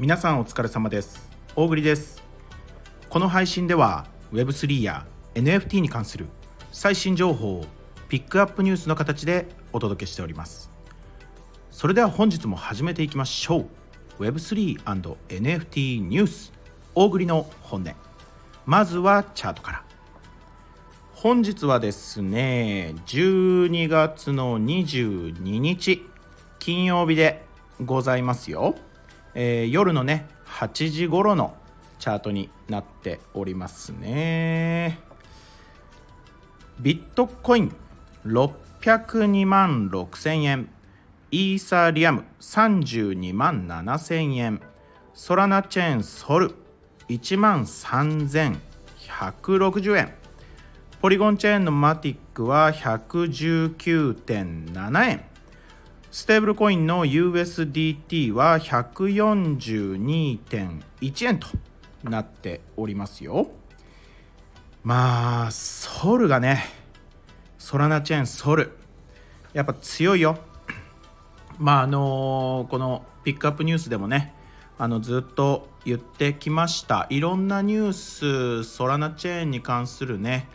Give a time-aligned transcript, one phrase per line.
[0.00, 1.28] 皆さんお疲れ様です。
[1.54, 2.22] 大栗です。
[3.10, 6.24] この配信では Web3 や NFT に関する
[6.72, 7.66] 最新情報を
[8.08, 10.70] ピックアップニュースの形でお届けしております。
[11.70, 13.66] それでは本日も始めていきましょ
[14.18, 14.24] う。
[14.24, 16.50] Web3&NFT ニュース。
[16.94, 17.92] 大栗の本音。
[18.64, 19.84] まずはチャートから。
[21.12, 26.06] 本日はですね12月の22日
[26.58, 27.44] 金曜日で
[27.84, 28.76] ございますよ、
[29.34, 31.56] えー、夜のね8時頃の
[31.98, 34.98] チャートになっておりますね。
[36.80, 37.76] ビットコイン
[38.26, 40.70] 602万6000円。
[41.30, 44.62] イーサリアム32万7000円。
[45.12, 46.54] ソラナチェーンソル
[47.08, 50.14] 1万3160円。
[51.00, 55.29] ポリゴンチェーンのマティックは119.7円。
[56.12, 61.46] ステーブルコインの USDT は142.1円と
[62.02, 63.48] なっておりますよ。
[64.82, 66.64] まあソルがね
[67.58, 68.72] ソラナチェーンソル。
[69.52, 70.36] やっぱ強いよ。
[71.60, 74.34] まああのこのピックアップニュースでもね
[74.78, 77.06] あのずっと言ってきました。
[77.10, 80.48] いろんなニュースソラナチェーンに関するね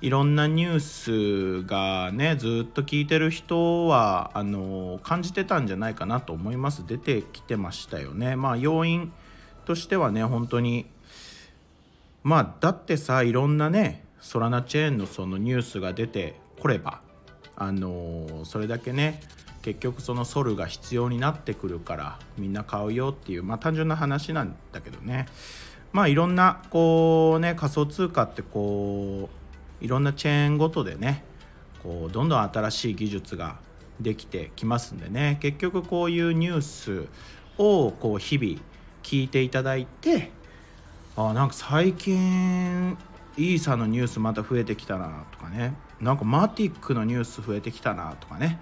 [0.00, 6.86] いろんなニュースがねずっと聞いてる人はあの感じてたんじゃないかなと思います。
[6.86, 8.36] 出てきてましたよね。
[8.36, 9.12] まあ要因
[9.64, 10.86] としてはね本当に
[12.22, 17.00] まあだってさいろんなねソラナチェーンのそのニュースが出てこれば
[17.56, 19.20] あのそれだけね
[19.62, 25.26] 結局そのソルが必要になってくるからみんな買うよっていうまあ単純な話なんだけどね。
[25.90, 29.37] まあいろんなこうね仮想通貨ってこう
[29.80, 31.24] いろんなチェーンごとでね
[31.82, 33.58] こうどんどん新しい技術が
[34.00, 35.38] できてきますんでね。
[35.40, 37.08] 結局こういうニュース
[37.58, 38.60] をこう日々
[39.02, 40.30] 聞いていただいて
[41.16, 42.96] あなんか最近
[43.36, 45.74] イーサのニュースまた増えてきたなとかね。
[46.00, 48.60] なんかマティックのニュース増えてきたなとかね。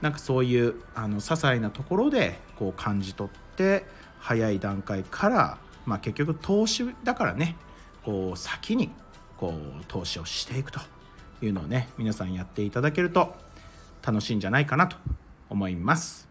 [0.00, 3.84] なんかそういうあの些細なところでこう感じ取って
[4.20, 7.56] 早い段階から、まあ、結局投資だからね。
[8.04, 8.90] こう先に
[9.38, 10.80] こう投資をしていくと
[11.40, 13.34] いうのをね皆さんやっていただけると
[14.04, 14.96] 楽しいんじゃないかなと
[15.48, 16.28] 思います。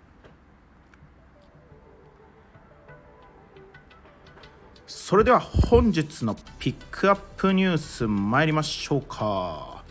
[4.86, 9.84] それでは本日のピックアップニュース参りましょうか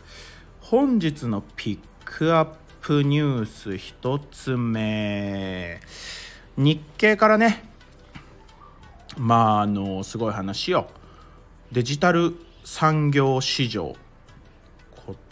[0.61, 2.49] 本日のピックアッ
[2.81, 5.81] プニュース1つ目
[6.57, 7.65] 日経からね
[9.17, 10.89] まああのすごい話よ
[11.73, 12.35] デジタル
[12.69, 13.95] 産業市場、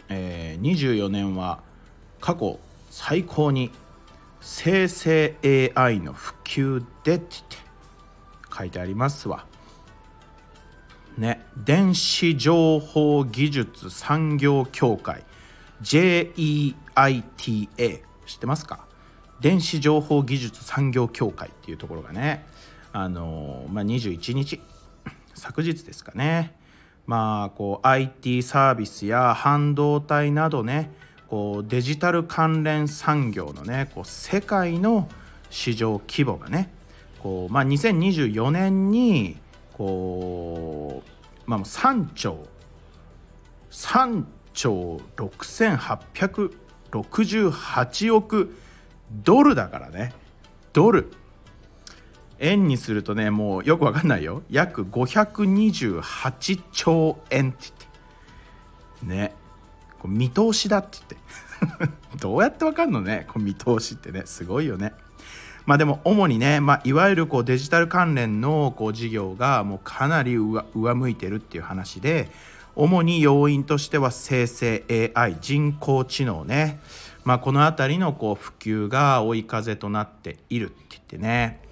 [0.09, 1.65] えー、24年は
[2.21, 3.72] 過去最高に
[4.41, 5.34] 生成
[5.75, 7.34] AI の普及でって
[8.56, 9.47] 書いてありますわ。
[11.19, 15.25] ね、電子情報技術産業協会。
[15.83, 16.65] JEITA
[18.27, 18.87] 知ってますか？
[19.41, 22.47] 電子情報技術産業協会っていうところがね
[22.93, 24.61] あの、まあ、21日。
[25.34, 26.55] 昨日ですかね。
[27.06, 30.91] まあこう IT サービスや半導体などね
[31.28, 35.09] こうデジタル関連産業のねこう世界の
[35.50, 36.72] 市場規模がね
[37.20, 39.37] こう、まあ、2024年に
[39.72, 41.03] こ
[41.47, 42.47] う、まあ、3兆
[43.70, 48.54] 3兆6868億
[49.10, 50.12] ドルだからね。
[50.72, 51.12] ドル。
[52.39, 54.43] 円にするとねもうよくわかんないよ。
[54.50, 57.59] 約528兆円って
[59.03, 59.28] 言って。
[59.28, 59.34] ね。
[60.00, 61.94] こ見通しだって言って。
[62.21, 63.27] どうやってわかんのね？
[63.28, 64.23] こ見通しってね。
[64.25, 64.93] すごいよね。
[65.67, 72.28] まあでも主にね、まあ、いわゆるこうデジタル関連のこう事業がもうかなり上向いてるっていう話で
[72.77, 76.81] 主に要因としては生成 AI 人工知能ね、
[77.25, 81.63] まあ、この辺りのこう普及が追い風となっているって言ってね。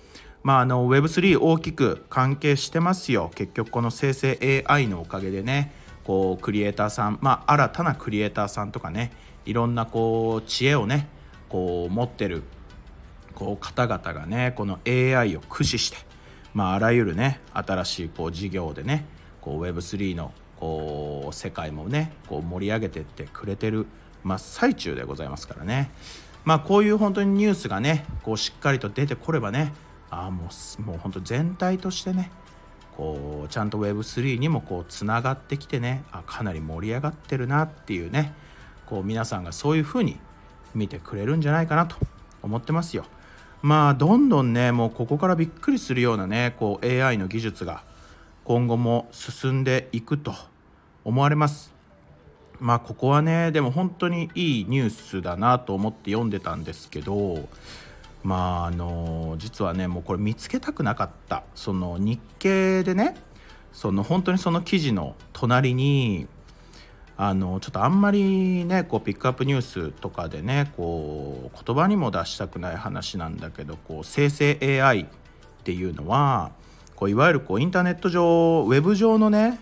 [0.43, 3.31] まあ、あの Web3 大きく関係してますよ。
[3.35, 5.73] 結局この生成 AI のおかげでね
[6.05, 9.13] こうクリエイターさん、まあ、新たなクリエイターさんとかね
[9.45, 11.09] いろんなこう知恵をね
[11.49, 12.43] こう持ってる
[13.35, 15.99] こう方々がねこの AI を駆使して、
[16.55, 19.07] まあ、あらゆるね新しいこう事業でね
[19.41, 23.87] こう Web3 のこう世界もねこう盛り上げてってくれてる
[24.25, 25.91] 真っ最中でございますからね。
[26.45, 29.73] まあこういう本当にニュースがねこうしっかりと出てこればね
[30.15, 32.31] あもうもう本当全体としてね
[32.99, 38.35] こうちゃんと Web3 にもこうつながってきてねあかなり盛り上がってるなっていうね
[38.85, 40.21] こう皆さんがそういうふうに
[40.75, 41.97] 見てくれるんじゃないかなと
[42.43, 43.07] 思ってますよ。
[43.63, 47.83] まあどんどんねもうここからびっくりするようなねこう AI の技術が
[48.45, 50.35] 今後も進んでいくと
[51.05, 51.73] 思われます
[52.59, 57.49] まあここはねでも本当にいいニュースだなと思って読んでたんですけど
[58.23, 63.15] まああの実はねもうこれ見つけたくなかったその日経でね
[63.73, 66.29] その本当にその記事の隣に
[67.17, 75.07] あのちょっとあんまりねこうピックアップニュースとかでねこう言葉にも出したくない話なんだけどこう生成 AI っ
[75.65, 76.53] ていうのは
[76.97, 79.59] こういわゆるこうインターネット上ウェブ上のね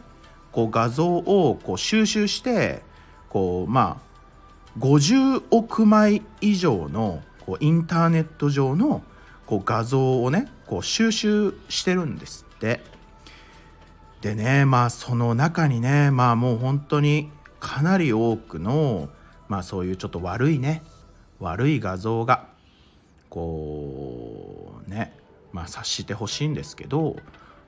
[0.52, 2.82] こう画像をこう収集して
[3.28, 9.02] こうまあ50億枚以上のこうインターネット上の
[9.44, 12.80] こう画像をねこう収集してるんですって。
[14.20, 19.08] でねまあその中にねまあもう本当にかなり多くの
[19.48, 20.82] まあそういうちょっと悪いね
[21.40, 22.46] 悪い画像が
[23.30, 25.12] こうね
[25.52, 27.16] まあ察してほしいんですけど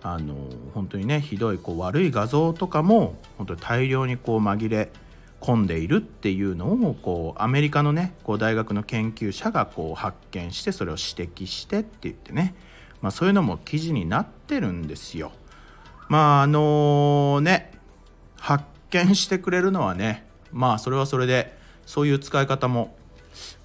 [0.02, 0.37] あの
[0.75, 4.93] 本当にねひどいこう悪い画像とかも本当に大量にこう紛れ
[5.43, 12.55] 込んでいるっていうのをこうアメリカのねこう大学の研究者がこう発見してそれを指摘してって言ってね、
[13.00, 15.33] まあ、そういうのも記事になってるんですよ。
[16.09, 17.73] まああのね
[18.39, 22.94] 発見してくれるのはねまあそれはそれでそういう使い方も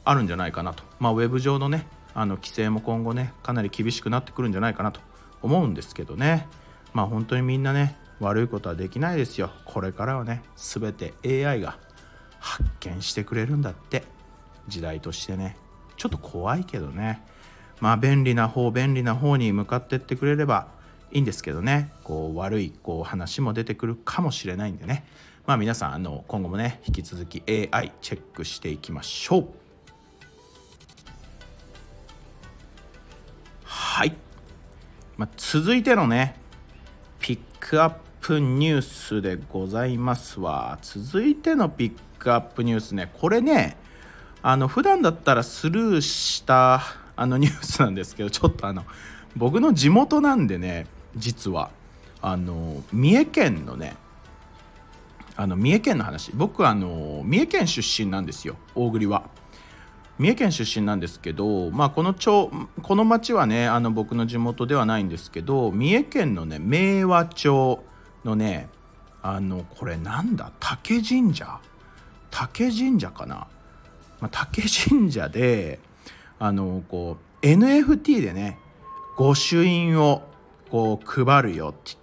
[0.04, 0.84] あるんじゃないかなと。
[1.00, 1.86] まあウェブ上のね
[2.16, 5.00] あの規制も今後ねかなり厳しくなってくるんじゃないかなと
[5.44, 6.48] 思うんですけどね。
[6.94, 9.52] まあ本当にみんなね悪いことはできないですよ。
[9.66, 11.14] これからはね全て
[11.46, 11.78] AI が
[12.40, 14.04] 発見してくれるんだって。
[14.68, 15.58] 時代としてね。
[15.96, 17.24] ちょっと怖いけどね。
[17.80, 20.68] まあ便利な方便利な方に向かってってくれれば
[21.12, 21.92] いいんですけどね。
[22.04, 25.06] こう悪いこう話も出てくるかもしれないんでね。
[25.46, 29.48] まあ皆さんあの今後もね引き続き AI チェックしていきましょう。
[33.64, 34.16] はい、
[35.18, 36.36] まあ、続いてのね
[37.20, 40.78] ピックアッププニュースでございますわ。
[40.82, 43.78] 続いてのピックアップニュースねこれね
[44.42, 46.82] あの普段だったらスルーした
[47.16, 48.84] あの ニュースなんですけどちょっとあの
[49.38, 51.70] 僕の地元なんでね実は。
[52.22, 53.96] あの三重県のね
[55.38, 56.34] あの三重県の話。
[56.34, 59.24] 僕あの三重県出身なんですよ大栗は。
[60.20, 62.52] 三重県出身なんですけど、まあ、この町
[62.82, 67.88] この町はねあの僕の地元ではないんですけど三重県のね明和町。
[68.26, 68.70] のね
[69.22, 70.52] あのこれなんだ？
[70.60, 71.60] 竹神社？
[72.32, 73.48] 竹神社かな、
[74.20, 75.80] まあ、竹神社で
[76.40, 78.60] あのこう NFT でね
[79.18, 80.24] 御朱印を
[80.70, 81.98] こう配るよって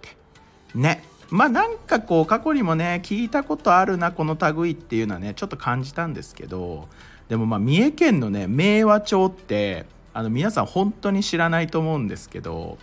[0.73, 0.99] 言って。
[0.99, 1.03] ね。
[1.31, 6.87] まあなんかこう過去にもね聞いたことあるなこの類っていうのはねちょっと感じたんですけど
[7.29, 12.77] でもまあ三重県のね明和町ってあの皆さん本当に知らないと思うんですけど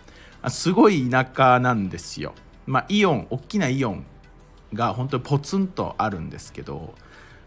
[0.49, 2.33] すごい田舎なんですよ。
[2.65, 4.05] まあ、イオン大きなイオン
[4.73, 6.93] が本当にポツンとあるんですけど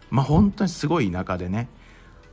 [0.09, 1.67] まあ本当にすごい田舎でね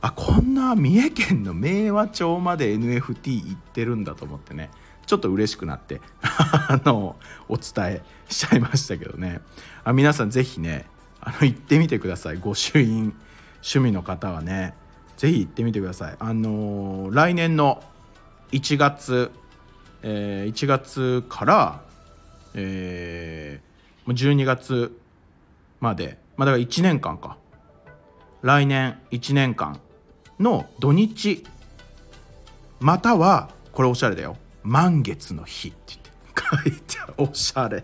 [0.01, 4.69] あこんな三重県の明和町まで NFT 行ってるんだと思ってね
[5.05, 7.15] ちょっと嬉しくなって あの
[7.47, 9.41] お伝えしちゃいましたけどね。
[9.83, 10.85] あ皆さん是非ね
[11.21, 12.37] あの行ってみてください。
[12.37, 13.13] 御朱印
[13.57, 14.73] 趣味の方はね
[15.17, 16.15] 是非行ってみてください。
[16.19, 17.83] あの来年の
[18.51, 19.31] 1月、
[20.01, 21.81] えー、1月から、
[22.55, 24.97] えー、12月
[25.79, 26.17] まで。
[26.37, 27.37] まあだから1年間か。
[28.41, 29.79] 来年1年間
[30.39, 31.45] の土日。
[32.79, 34.37] またはこれおしゃれだよ。
[34.63, 35.93] 満月の日って
[36.35, 37.83] 書いておしゃれ。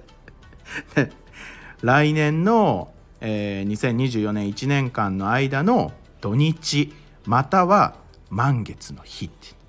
[1.82, 6.94] 来年の、えー、2024年1年間の間の土日。
[7.26, 7.96] または
[8.30, 9.62] 満月の日って。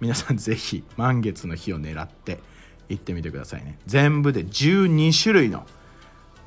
[0.00, 2.38] 皆さんぜひ満月の日を狙って
[2.88, 3.78] 行ってみてくださいね。
[3.86, 5.66] 全部で12種類の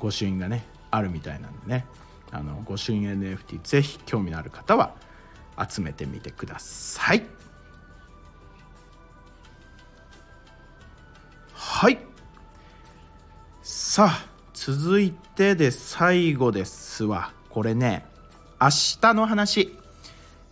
[0.00, 1.86] 御朱印がねあるみたいなんでね。
[2.30, 4.94] あの御朱印 NFT ぜひ興味のある方は
[5.68, 7.22] 集めてみてください。
[11.52, 11.98] はい。
[13.62, 17.32] さあ続いてで最後ですわ。
[17.50, 18.04] これね
[18.60, 18.68] 明
[19.00, 19.76] 日の話。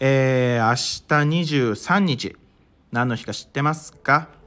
[0.02, 2.36] えー、明日23日。
[2.92, 4.39] 何の日か知ってますか？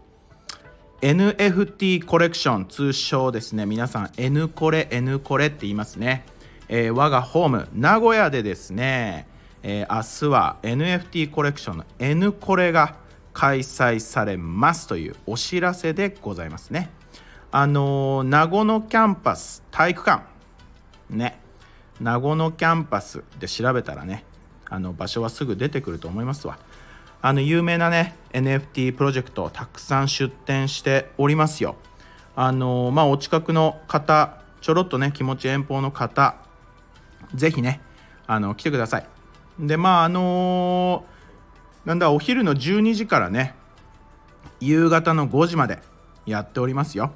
[1.03, 3.65] NFT コレクション通称ですね。
[3.65, 6.23] 皆さん N コレ N コレって言いますね、
[6.69, 9.27] えー、我がホーム名古屋でですね、
[9.63, 12.95] えー、明日は NFT コレクションの N コレが
[13.33, 16.89] 開催されますというお知らせでございますね。
[17.51, 20.23] あの名護のキャンパス体育館。
[21.09, 21.37] ね。
[21.99, 24.23] 名護のキャンパスで調べたらね
[24.69, 26.57] あの場所はすぐ出てくると思いますわ。
[27.25, 31.77] あの有名なね NFT プロジェクトたくさん出展しておりますよ。
[32.35, 36.35] あのまあお近くの方ちょろっとね気持ち遠方の方
[37.33, 37.79] ぜひね
[38.27, 39.07] あの来てください。
[39.57, 41.05] でまああの
[41.85, 43.55] なんだお昼の12時からね
[44.59, 45.79] 夕方の5時まで
[46.25, 47.13] やっておりますよ。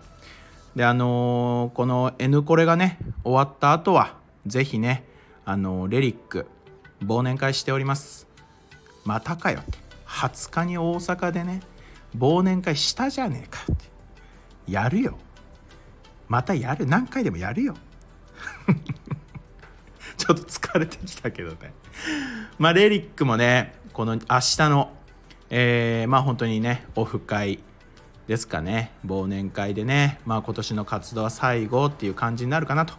[0.74, 5.04] であのー、この N コレがね終わった後はぜひね
[5.44, 6.46] あのー、レリック
[7.04, 8.26] 忘年会しております。
[9.04, 9.87] またかよって。
[10.08, 11.62] 20日に大阪でね
[12.18, 13.86] 忘年会したじゃねえかって。
[14.68, 15.18] やるよ。
[16.28, 16.86] またやる。
[16.86, 17.76] 何回でもやるよ。
[20.18, 21.74] ちょっと疲れてきたけどね。
[22.58, 24.94] まあレリックもねこの明日の
[25.50, 27.60] えー、まあ本当にねオフ会
[28.28, 28.92] ですかね。
[29.06, 32.96] 忘年会でねまあ今年の活動は最後っていう感じになるかなと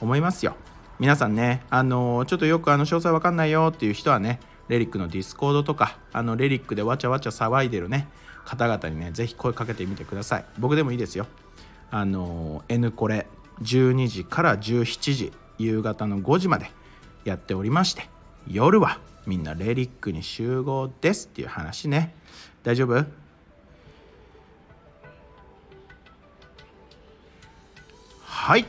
[0.00, 0.56] 思いますよ。
[0.98, 4.40] 皆さんねあのちょっとよくあの詳細わかんないよっていう人はね
[4.72, 8.08] レリックの Discord とかあのレリックでわちゃわちゃ騒いでるね
[8.46, 10.44] 方々にねぜひ声かけてみてください。
[10.58, 11.26] 僕でもいいですよ。
[11.90, 13.26] あの N コレ
[13.60, 16.70] 12時から17時夕方の5時まで
[17.24, 18.08] やっておりまして
[18.48, 22.14] 夜はみんなレリックに集合ですっていう話ね。
[22.62, 23.04] 大丈夫？
[28.24, 28.64] はい。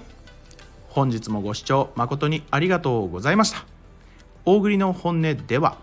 [0.90, 3.66] 本日もご視聴誠にありがとうございました。
[4.46, 5.78] 大栗の本音では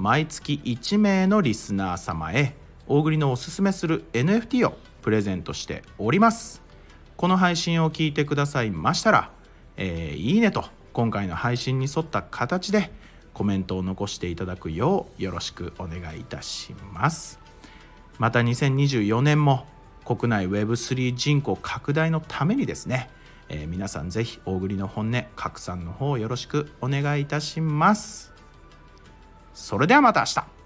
[0.00, 2.54] 毎月1名のリスナー様へ
[2.86, 6.62] 大栗のおすすめする NFT をプレゼントしております。
[7.18, 9.30] この配信を聞いてくださいましたら、
[9.76, 10.64] えー、いいねと
[10.94, 12.90] 今回の配信に沿った形で
[13.34, 17.38] コメントを残していただくようよろしくお願いいたします。
[18.18, 19.66] また2024年も
[20.06, 23.10] 国内 Web3 人口拡大のためにですね
[23.52, 28.29] えー、皆さんぜひ大栗の本音拡散の方よろしくお願いいたします。
[29.60, 30.59] それではまた明日。